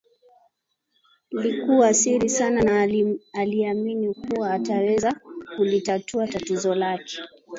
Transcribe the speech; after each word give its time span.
likuwa 1.31 1.93
siri 1.93 2.29
sana 2.29 2.61
na 2.61 2.81
aliamini 3.33 4.13
kuwa 4.13 4.53
ataweza 4.53 5.19
kulitatua 5.57 6.27
tatizo 6.27 6.75
lake 6.75 7.17